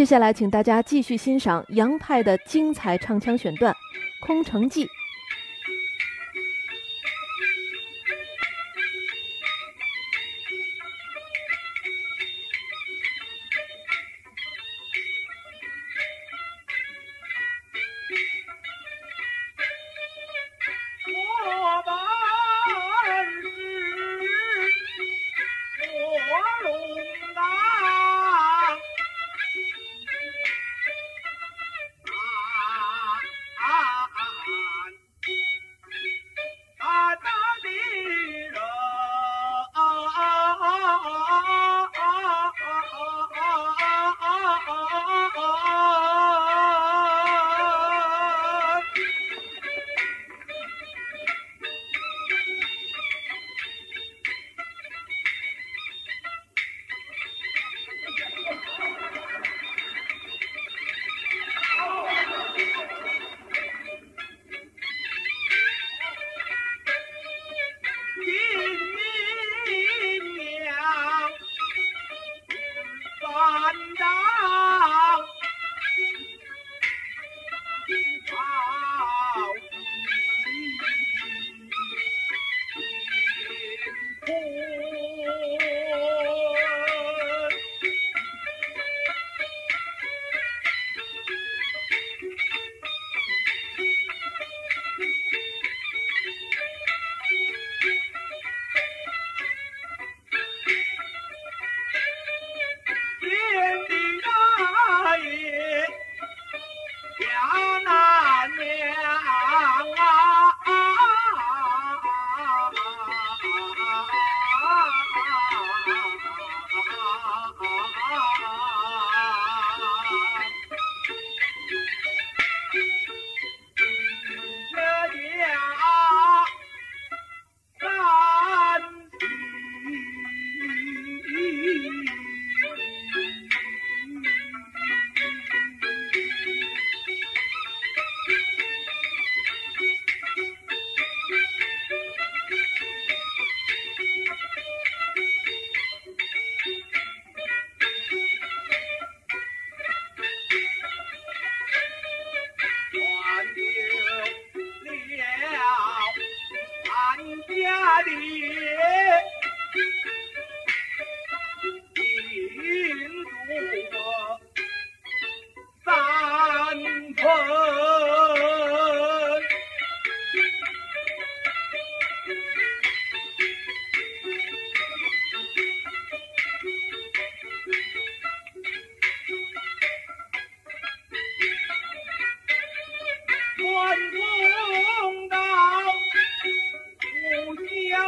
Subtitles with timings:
[0.00, 3.70] 接下来，请大家继续欣赏杨派的精彩唱腔选段
[4.26, 4.86] 《空城计》。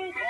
[0.00, 0.29] Bye.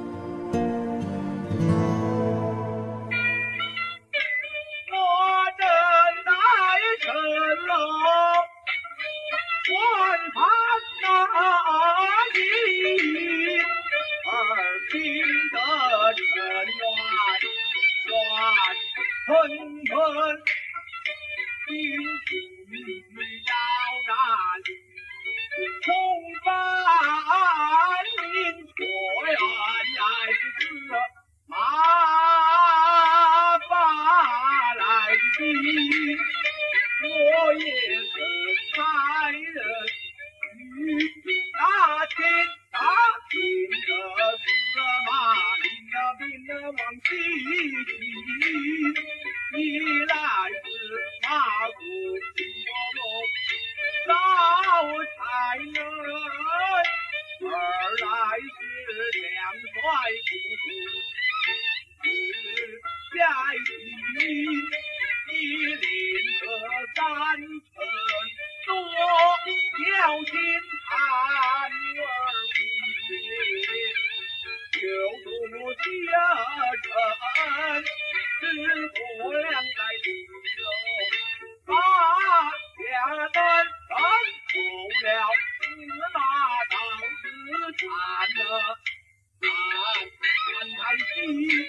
[91.39, 91.60] you.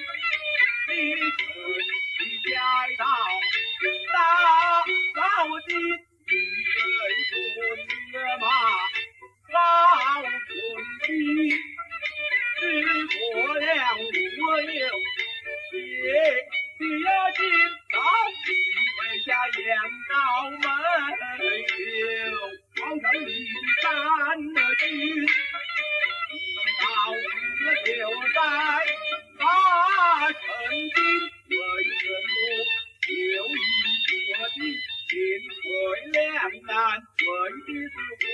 [37.53, 38.25] 的是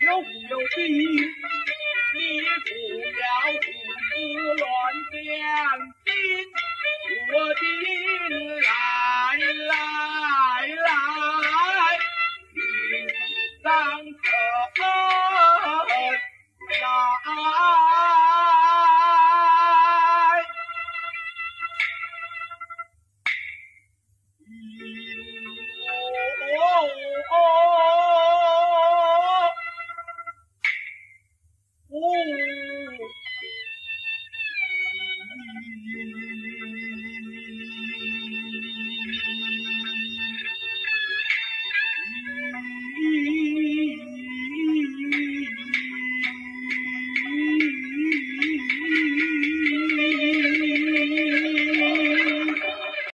[0.04, 0.06] 又
[0.48, 0.78] 有兵，
[2.14, 2.18] 你
[2.64, 2.70] 不
[3.20, 3.22] 要
[3.52, 3.56] 胡
[4.00, 4.10] 思
[4.56, 4.62] 乱
[5.12, 5.16] 想
[6.04, 6.08] 心，
[7.32, 7.62] 我定
[8.60, 9.33] 来。